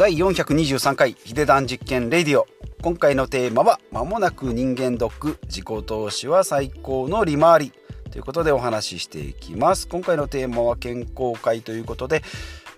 [0.00, 2.46] 第423回ヒデダン実験レディオ。
[2.80, 5.38] 今回のテーマは間もなく人間ドック。
[5.42, 7.72] 自己投資は最高の利回り。
[8.10, 9.86] ということでお話ししていきます。
[9.88, 12.22] 今回のテーマは健康会ということで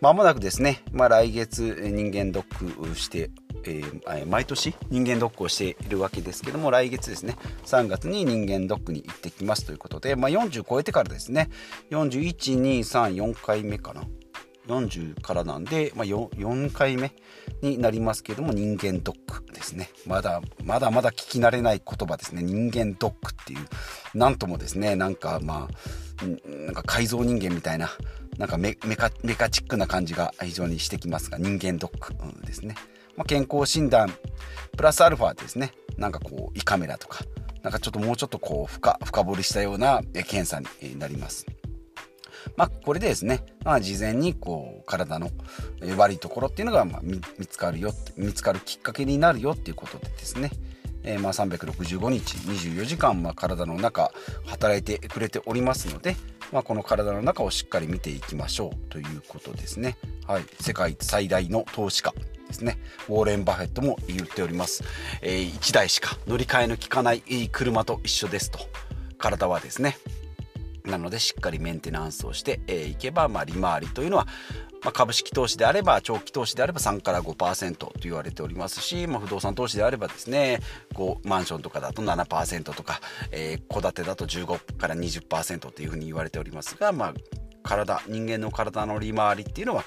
[0.00, 3.30] 間もなくですね、まあ、来月人間ドックして
[3.64, 7.36] えー、毎年人間ドックをしているわけですけども来月ですね。
[7.66, 11.50] 3月に人間ドックに行ってきますということで、まあ、40超えてからですね。
[11.92, 14.02] 41234回目かな。
[14.68, 17.12] 40からなんで、まあ4、4, 回目
[17.62, 19.90] になりますけれども人間ドックですね。
[20.06, 22.42] まだまだまだ聞き慣れない言葉ですね。
[22.42, 23.58] 人間ドックっていう。
[24.14, 27.90] なんともですねなんかまあなんか改造人間みたいな
[28.38, 32.14] なんかメカメカチックな感じが非常にしてきますが人間ドック、
[32.46, 32.76] ですね、
[33.16, 34.12] まあ、健康診断
[34.76, 35.72] プラスアルファですね。
[35.96, 37.24] なんかこう胃カメラとか
[37.62, 41.46] なんかちょっともうちょっとこう深深掘りしたような検査になります。
[42.56, 45.30] まあ、これでですね、まあ、事前にこう体の
[45.96, 50.50] 悪いところっていうのがま見つかるよ見つかるきっかけになるよっていうことでですね、
[51.02, 54.12] えー、ま365日24時間ま体の中
[54.46, 56.16] 働いてくれておりますので、
[56.52, 59.96] まあ、この体の中をしっかり見ていきましょうということですね。
[60.26, 62.14] はい、世界最大の投資家
[62.48, 62.78] ですね。
[63.08, 64.84] ウォーレン・バフェットも言っております、
[65.22, 68.58] えー、1台しか乗り換えの利かない車と一緒ですと。
[69.22, 69.96] 体はですね
[70.84, 74.26] なのでしっかりメンテナンスをしてい、えー、けば、まあ、利回りというのは、
[74.82, 80.60] まあ、株式投資であれば長期投資であれば3から5%と言われておりますし、まあ、不動産投資であればですね
[80.94, 87.14] こうマンションとかだと7%とか戸、えー、建てだと15から20%というふうに言われておりますが、まあ、
[87.62, 89.84] 体人間の体の利回りっていうのは、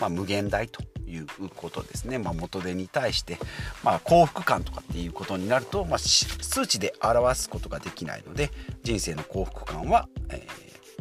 [0.00, 3.38] まあ、無限大ということですね、まあ、元手に対して、
[3.82, 8.50] まあ、幸福感とかっていうことになると、まあ、数値で表すことができないので
[8.82, 10.46] 人生の幸福感は、え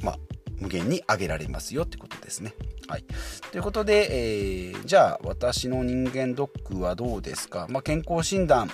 [0.02, 0.20] ー、まあ、
[0.60, 2.54] 無限に上げられますよってことですね。
[2.88, 3.06] はい、
[3.52, 8.72] ということで、えー、じゃあ私の人間ドックはどうですか、ま、健康診断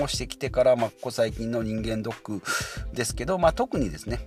[0.00, 2.42] をしてきてから、ま、ここ最近の人間ドック
[2.94, 4.24] ですけど、まあ、特にですね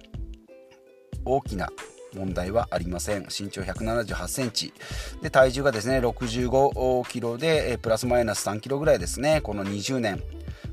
[1.23, 1.69] 大きな
[2.13, 3.23] 問題はありません。
[3.23, 4.73] 身長178センチ。
[5.21, 9.41] で体重がですね65キロでプラスマイナス3キロぐらいですね。
[9.41, 10.21] この20年。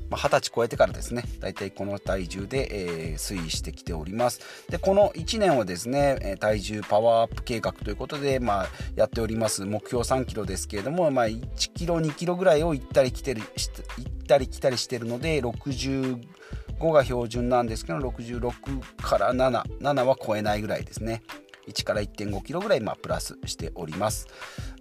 [0.09, 4.41] ま20歳超えてからですね大体この体重で、えー、推移してきております。
[4.69, 16.21] でこの1年はですね体重パワーアップ計画ということで、まあ、やっております目標3キロですけれども、まあ、1キロ2キロぐらいを行ったり来てる行ったり来たりしてるので60
[16.79, 21.23] 5が標準なんですけど66から77は超えないぐらいですね。
[21.67, 24.27] 1から1.5キロぐらいまあプラスしております。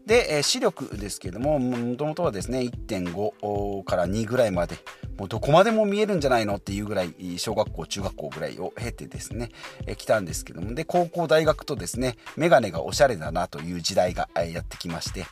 [0.07, 4.77] で、え、視力ですけどももともとはですね1.5から2ぐらいまで
[5.19, 9.51] もうどこまでも見えるんじゃないのっていうぐらい小学校中学校ぐらいを経てですね、
[9.87, 15.27] え、来たんですけどもで高校大学とですねメガネがおしゃれだなという時代がえやってきまして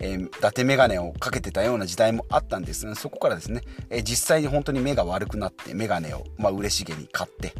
[0.00, 7.52] えー、伊達メガネをかけてたような時代もあったんですがそこからですね、え、実際に本当に目が悪くなってメガネを、まあ、嬉しげに買って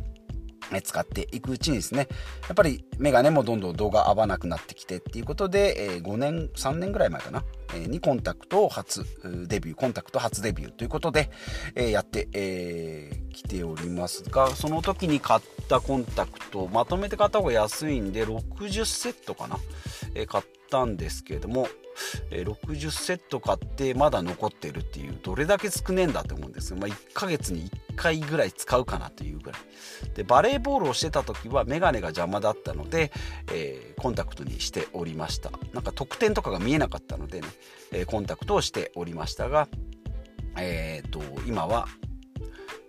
[0.83, 2.09] 使っていくうちにですね
[2.47, 9.05] やっぱりメガネもどんどん動画合わなくなってきてっていうことで、え、5年3年ぐらい前かな、え、にコンタクトを初
[9.47, 11.31] デビューコンタクト初デビューということで、
[11.75, 19.59] え、やってえー、ておりますがその時に買ったコンタクトまとめて買った方が安いんで60セットかな、
[20.15, 21.69] え、買ったんですけれども
[22.31, 29.61] 60セット買ってまだ残ってるっていうどれだけ少ねえんだって思うんですよ、まあ、1ヶ月に1回ぐらい使うかなというぐらい。
[30.15, 33.13] でバレーボールをしてた時は眼鏡が邪魔だったので、
[33.53, 35.51] えー、コンタクトにしておりました。
[35.73, 37.49] なんか得点とかが見えなかったのでね、
[37.93, 39.69] えー、コンタクトをしておりましたが
[40.57, 41.87] えーと今は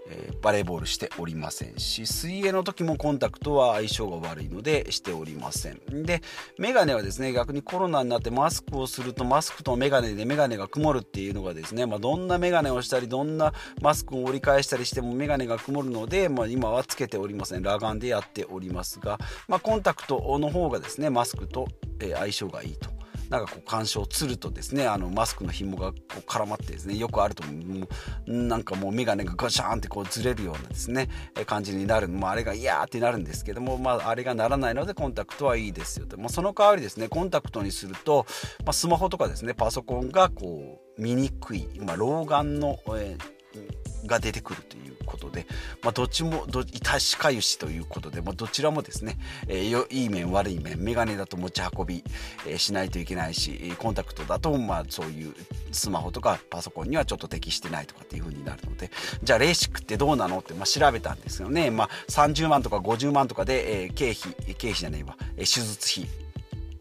[0.10, 5.80] えー、バレーボールしておりませんし水泳の時もコンタクトは相性が悪いのでしておりません。
[6.04, 6.22] で
[6.58, 17.64] メガネはですね逆にコロナになってマスクをするとマスクとメガネでメガネが曇るっていうのがですね、まあ、どんなメガネをしたりどんなマスクを折り返したりしてもメガネが曇るので、まあ、今はつけておりません。
[17.64, 21.68] 裸眼でやっておりますが、まあ、コンタクトの方がですねマスクと、
[22.00, 22.99] 相性がいいと。
[23.30, 27.88] なんかこう干渉つるとですねあのマスクの紐がこう絡まってですねよくあると思
[28.28, 31.10] うなんかもう眼鏡がガシャーンってこうずれるようなですね
[31.46, 38.26] 感じになる、まあ、あれがいやーってなるんですけども、まあ、あれがならないのでコンタクトはいいですよと、まあ、その代わりですねコンタクトにすると、
[38.66, 45.46] まあ、スマホとかですねパソコンがこう見にくい、まあ、老眼の、えー、が出てくるということで、
[45.82, 49.18] まあ、どっちもど致しかゆしということで、まあ、どちらもですね、
[49.48, 52.04] えー、いい面悪い面メガネだと持ち運び、
[52.48, 55.34] えー、しないといけないしコンタクトだと、まあ、そういう
[55.72, 58.92] スマホとかパソコンにはちょっと適してないとかっていう風になるので
[59.24, 66.29] じゃあレーシックってどうなのって、まあ、調べたんですよね、まあ、30万とか50万とかで、えー、経費経費じゃねえわ、え、手術費。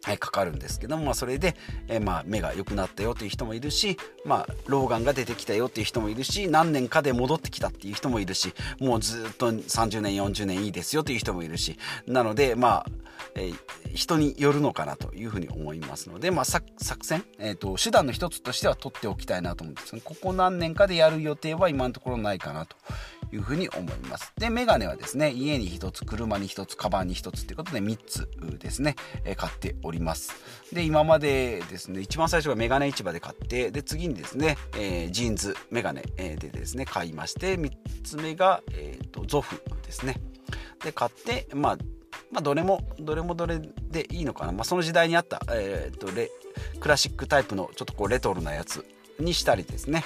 [0.08, 1.54] はい、かかるんですけども、まあ、それで、
[1.86, 11.76] えー、まあ、目が良くなったよという人もいるし、まあ、老眼が出てきたよっていう人もいるし、何年かで戻ってきたっていう人もいるし、もうずっと30年、40年いいですよという人もいるし、
[12.06, 12.86] なので、まあ、
[13.34, 13.56] えー、
[13.92, 16.64] 人によるのかなというふうに思いますので、まあ、作
[17.02, 22.76] 戦、えーと、手段の一つとしては取っておきたいなと思うんですここ何年かでやる予定は今のところないかなと
[23.32, 24.32] いうふうに思います。
[24.36, 28.28] で、メガネはですね、家に1つ、車に1つ、カバンに1つということで3つ
[28.58, 28.96] ですね、
[29.36, 30.32] 買っております。
[30.72, 37.70] で、今までですね、一番最初はメガネ市場で買って、で、次にですね、えー、ジーンズ、メガネでですね、買いまして、3
[38.04, 40.20] つ目が、えーと、ゾフですね。
[40.84, 41.78] で、買って、まあ、
[42.30, 44.52] まあ、どれも、どれもどれでいいのかな。
[44.52, 46.30] まあ、その時代にあった、えーと、レ
[46.80, 48.84] クラシックタイプのちょっとこうレトロなやつ
[49.18, 50.04] にしたりですね、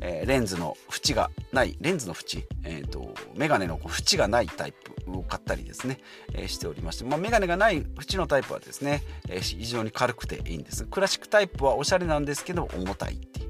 [0.00, 5.98] えー、レンズの縁がないレンズの縁、えーと、メガネの縁がないタイプを買ったりですね、
[6.32, 10.84] えー、しておりまして、まあ、メガネがない縁のタイプはですね、えー、非常に軽くていいんです。
[10.86, 13.46] クラシックタイプはおしゃれなんですけど重たいってい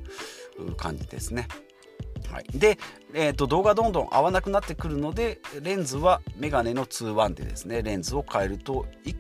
[0.66, 1.48] う感じですね。
[2.30, 2.78] はい、で、
[3.12, 9.16] えーと、動画どんどん合わなくなってくるのでレンズはメガネの2-1でですねレンズを変えると 1,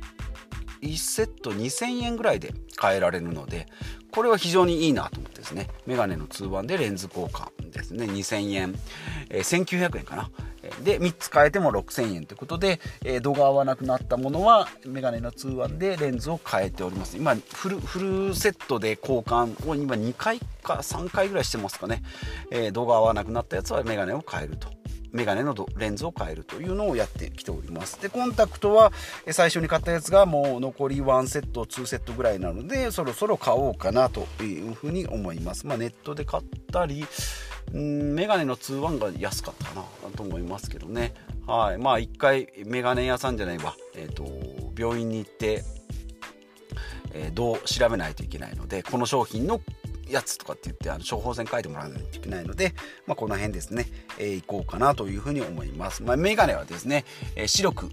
[0.82, 3.66] 1セット2000円ぐらいで変えられるので
[4.10, 5.68] これは非常にいいなと思ってですね。
[5.86, 8.06] メガネの通話でレンズ交換ですね。
[8.06, 8.74] 2000円、
[9.30, 10.30] えー、1900円かな。
[10.84, 17.16] で3つ変えても6000円ということで、えー、度が合わなくなったものはメガネの通話でレンズを変えております。
[17.16, 17.98] 今フルフ
[18.28, 22.02] ルセットで交換を今2回か3回ぐらいしてますかね、
[22.50, 24.79] えー、度が合わなくなったやつはメガネを変えると。
[25.12, 28.00] メガネのレンズを変えるというのをやってきております。
[28.00, 28.92] でコンタクトは
[29.30, 35.66] 最初に買ったやつがもう残り1セット2セットぐらいなのでそろそろ買おうかなというふうに思います。
[35.66, 36.42] まあ、ネットで買っ
[36.72, 37.04] たり
[37.74, 41.14] んメガネの2-1が安かったかなと思いますけどね。
[41.46, 41.78] はい。
[41.78, 43.74] まあ一回メガネ屋さんじゃないわ。
[43.94, 44.24] えっ、ー、と
[44.76, 45.62] 病院に行って
[47.12, 49.60] えー、どう調べないといけないのでこの商品の
[50.10, 52.74] やつとかって言ってあの処方箋書いてもらわないといけないので、
[53.06, 53.86] まあ、この辺ですね、
[54.18, 56.02] えー、行こうかなというふうに思います。
[56.02, 57.04] まあ、メガネはですね、
[57.36, 57.90] えー、視力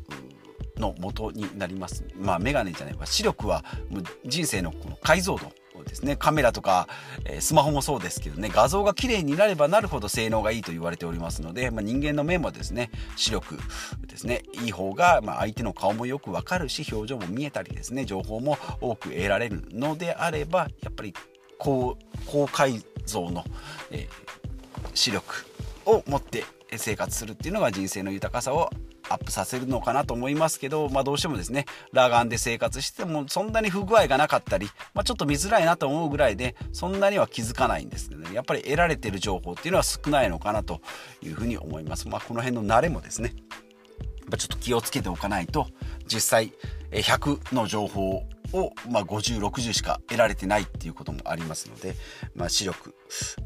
[0.78, 2.06] の元になります。
[2.16, 3.06] まあ、メガネじゃないわ。
[3.06, 5.52] 視力はもう人生のこの解像度
[5.84, 6.16] ですね。
[6.16, 6.88] カメラとか、
[7.26, 8.50] えー、スマホもそうですけどね。
[8.54, 13.58] 画像が綺麗になればなるほど性能がいいと言われておりますので、まあ、人間の目もですね視力
[14.08, 14.44] ですね。
[14.64, 18.06] いい方が、まあ、相手の顔もよくわかるし表情も見えたりですね。
[18.06, 21.14] 情報も多く得られるのであればやっぱり
[21.58, 23.44] 高高解像の、
[23.92, 25.46] えー、視力
[25.86, 26.44] を持って
[26.76, 28.70] 生活するっていうのが人生の豊かさを
[29.10, 40.82] アップさせるのかなと思いますけど、まあ、どうしてもですね裸眼で生活してもそんなに不具合がなかったり、まあ、ちょっと見づらいなと思うぐらいでそんなには気づかないんですけどねやっぱり得られてる情報っていうのは少ないのかなと
[41.22, 42.08] いうふうに思います。
[42.10, 43.34] まあ、この辺の慣れもですね
[44.38, 45.68] ちょっと気をつけておかないと
[46.06, 46.54] 実際
[46.92, 48.24] 100の情報
[48.54, 51.96] を、まあ、5060しか得られてないっていうこともありますので、
[52.36, 52.96] まあ、視力、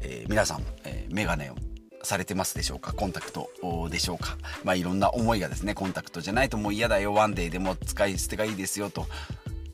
[0.00, 1.56] えー、皆さん、えー、メガネを
[2.04, 2.92] されてますでしょうか？
[2.92, 3.48] コンタクト
[3.88, 4.36] でしょうか？
[4.64, 7.14] まあいろんな思いがですねコンタクトじゃないともう嫌だよ。
[7.14, 9.06] ワンデーでも使い捨てがいいですよと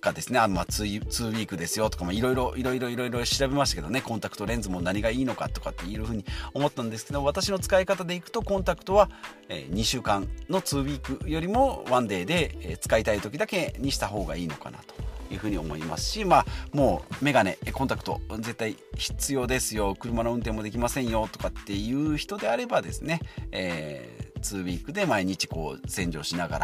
[0.00, 0.38] かですね。
[0.38, 4.02] あまあ 2, 2ウィークですよとかもいろいろいろいろいろいろ調べましたけどね。
[4.02, 9.08] コンタクトレンズも何がいいのかとかっていうふうに思ったんですけど私の使い方でいくとコンタクトは、
[9.48, 14.94] え2週間の2ウィークよりもワンデーで使いたい時だけにした方がいいのかなと。
[15.30, 19.94] いうふうに思いますし、まあ、もうメガネコンタクト絶対必要ですよ。
[19.98, 23.20] 車の運転もできませんよとかっていう人であればですね、
[23.52, 26.58] えー、2ウィークで毎日こう洗浄しなが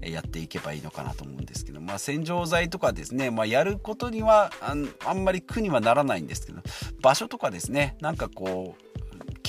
[0.00, 6.60] らやっていけばいいのかなと思うんですけど、まあ、洗浄剤とかですね、まあ、やることにはあんまり苦にはならないんですけど
[7.00, 8.89] 場所とかですねなんかこう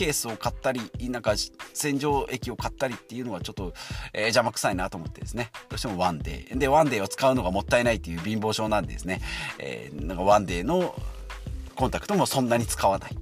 [0.01, 0.81] ケースを買ったり
[1.11, 1.35] なんか
[1.75, 3.71] 洗浄液を買ったりっていうのはちょっと、
[4.13, 5.51] えー、邪魔くさいなと思ってですね。
[5.69, 6.57] どうしてもワンデー。
[6.57, 9.21] でワンデーを使うのがもったいないっていう貧乏症なんでですね、
[9.59, 10.95] えー、なんかワンデーの
[11.75, 13.11] コンタクトもそんなに使わない。
[13.11, 13.21] じゃあ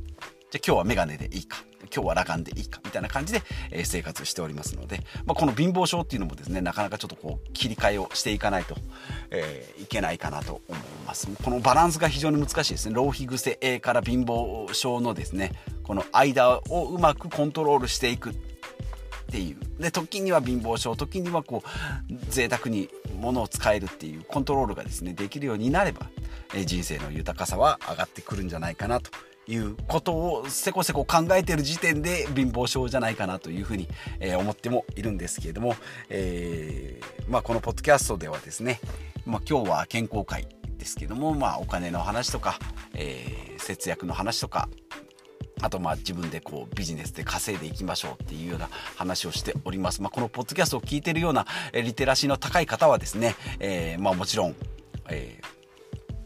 [0.56, 1.58] 今日はメガネでいいか。
[1.94, 8.76] 今日は裸眼でいいかみたいな感じで、え、生活しておりますので、まあ、この貧乏症っていうのもですねなかなかちょっとこう切り替えをしていかないと、
[9.32, 11.28] えー、いけないかなと思います。
[11.44, 12.96] このバランスが非常に難しいですね。
[12.96, 15.52] 浪費癖から貧乏症のですね
[15.84, 18.34] この間をうまくコントロールしていくっ
[19.32, 19.82] ていう。
[19.82, 26.10] で時には貧乏症時にはこう贅沢に物を使えるっていうコントロールがですねできるようになれば、
[26.54, 29.12] え人生の豊かさは上がってくるんじゃないかなと
[29.50, 33.88] いうことをせこせこ考えてる時点で貧乏症じゃないかなというふうに、
[34.20, 35.76] え思ってもいるんですけれども、
[36.10, 38.80] えー、まあ、このポッドキャストではですね、
[39.26, 42.60] まあ、今日は健康会ですけども、まあ、お金の話とか、
[42.94, 44.70] えー、節約の話とか
[45.62, 50.02] あとまあ自分でこうビジネスで稼いでいきましょうっていうような話をしております。
[50.02, 54.56] まあ、このポッドキャストを聞いてるようなリテラシーの高い方はですね、えー、まあもちろん、
[55.10, 55.59] えー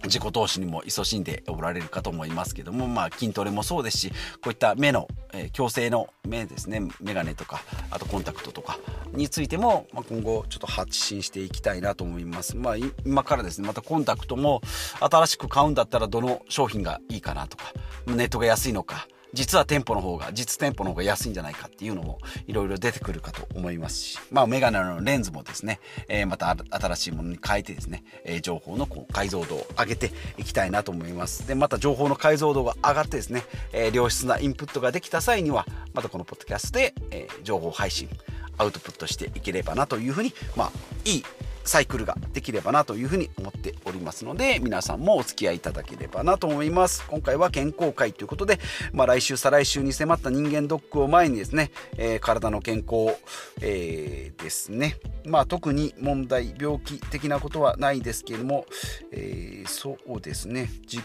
[0.03, 4.09] 自己投資にも勤しんでおられるかと思いますけども、まあ、筋トレもそうですし
[4.41, 8.77] こういった目の、えー、矯正の目ですねメガネとかあとコンタクトとか
[9.13, 14.61] についても、まあ、今後ちょっと発信していきたいなと思います、まあ、今からですねまたコンタクトも
[14.99, 17.65] 新しく買うんだったらどの商品がいいかなとか
[18.07, 31.47] ネットが安いのか実は店舗の方が、実店舗の方が安いんじゃないかっていうのもいろいろ出てくるかと思いますし、まあメガネのレンズもですね、えー、また新しいものに変えてですね、えー、情報のこう解像度を上げていきたいなと思います。
[31.47, 38.09] で、また情報の解像度が上がってですね、えー、良質なインプットができた際には、またこのポッドキャストで、え情報配信、
[38.57, 40.71] アウトプットしていければなというふうに、まあ、
[41.05, 41.25] いい
[41.63, 47.05] サイクルができればなというふうに思っておりますので皆さんもお付き合いいただければなと思います。
[47.07, 48.59] 今回は健康会ということで、
[48.91, 53.17] まあ、来週再来週に迫った人間ドックを前にですね、えー、体の健康、
[53.61, 54.97] えー、ですね。
[55.25, 58.65] まあ特に問題病気的なことはないですけれども、
[59.11, 60.69] えー、そうですね。
[60.81, 61.03] 自己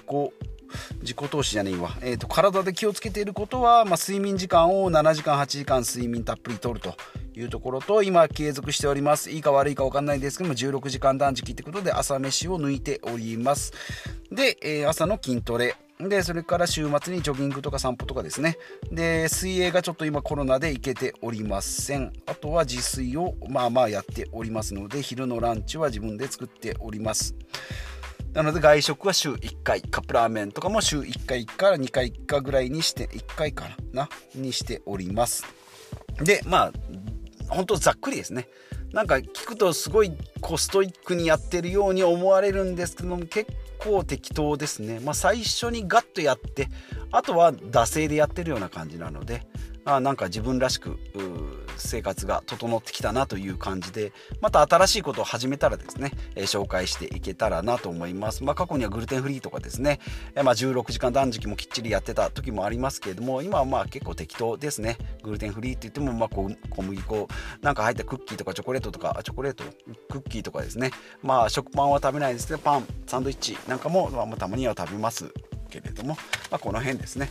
[1.01, 6.95] 自己投資じゃねえわ、えーと、体で気をつけていることは、まあ、睡眠時間を7時間8時間睡眠たっぷりとると
[7.35, 13.73] いうところと今継続しておりますいいか悪いか分かんないですけども16時間断食ってことで朝飯を抜いております
[14.31, 18.57] で、えー、朝の筋トレで、それから週末にジョギングとか散歩とかですね。
[18.93, 22.13] で、水泳がちょっと今コロナで行けておりません。
[22.27, 27.35] あとは自炊をまあまあやっておりますので、昼のランチは自分で作っております。
[28.35, 35.45] なので外食は週1回、カップラーメンとかも週1回から2回かぐらいにして、1回かな、にしております。
[36.21, 36.73] で、まあ、
[37.49, 38.49] 本当ざっくりですね。
[38.93, 44.99] なんか聞くとすごいコストイックにやってるように思われるんですけども結構適当ですね。
[45.01, 46.69] まあ最初にガッとやって
[47.13, 49.47] あとは惰性でやってるような感じなので
[49.89, 50.99] あなんか自分らしく
[51.79, 60.01] 生活が整ってきたなという感じでまた新しいことを始めたらですね、えー、紹介していけたらなと思います、まあ、過去にはグルテンフリーとかですね、
[60.35, 64.99] えー、まあ、16時間断食もきっちりやってた時もありますけれども今はまあ結構適当ですね。
[65.23, 67.29] グルテンフリーって言ってもまあ小麦粉
[67.63, 69.65] なんか入ったクッキーとかチョコレートとかチョコレート
[70.11, 70.91] クッキーとかですね。
[71.23, 75.33] まあ食パンは食べないですけどパンサンドイッチなんかも、まあ、たまには食べます
[75.71, 76.17] けれども、
[76.51, 77.31] まあ、この辺ですね。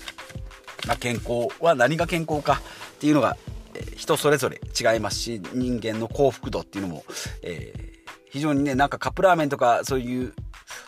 [0.88, 2.62] まあ、健康は何が健康か
[2.94, 3.38] っていうのが、
[3.76, 7.04] えー、人それぞれ違いますし人間の幸福度っていうのも、
[7.44, 10.34] えー、非常にねなんかカップラーメンとかそういう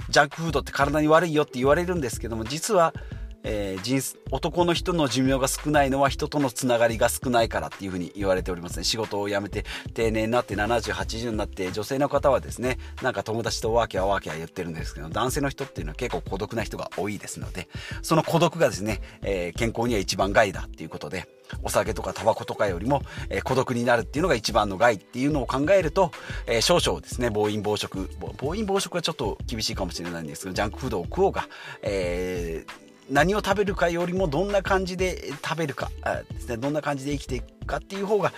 [0.10, 2.94] ジャンクフードって体に悪いよって言われるんですけども実は
[3.44, 8.84] えー、人男の人の寿命が少ないのは人とのつながりが少ないからっていうふうに言われておりますね。
[8.84, 17.68] 仕事を辞めて定年になって7080になって女性の方はですねなんか友達とワーキャーワーキャー言ってるんですけど男性の人っていうのは結構孤独な人が多いですので
[18.02, 21.28] その孤独がですね、えー、健康には一番害だっていうことで
[21.64, 26.12] お酒とかタバコとかよりも、えー、孤独になるっていうのが一番の害っていうのを考えると、
[26.46, 31.48] え、少々ですね暴飲暴食暴飲暴食はちょっと厳しいかもしれないんですけどジャンクフードを食おうが、
[31.82, 35.92] えー何を食べるかよりもどんな感じで食べるか
[36.32, 38.32] ですねどんな感じで生きていくかっていう方が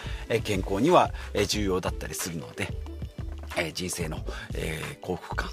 [0.44, 1.12] 健康には
[1.48, 2.70] 重要だったりするので
[3.74, 4.20] 人生の
[5.02, 5.50] 幸福感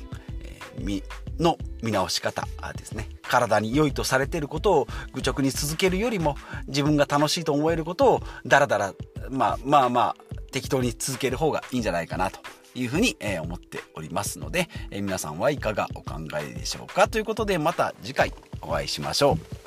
[1.39, 2.47] の見直し方
[2.77, 8.95] ですね体に良いとされていることを愚直に続けるよりも自分が楽しいと思えることをだらだら
[9.31, 10.17] まあまあまあ
[10.51, 12.41] 適当に続ける方がいいんじゃないかなと
[12.75, 18.33] いうふうに思っておりますので皆さんはいかがお考えでしょうかということでまた次回。
[18.63, 19.58] お会いしましょう。